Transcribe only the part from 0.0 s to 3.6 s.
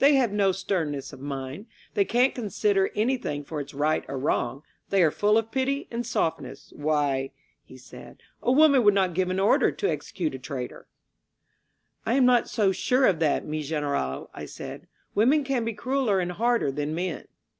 They have no stern ness of mind. They can't consider anything for